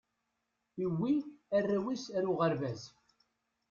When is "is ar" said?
1.93-2.25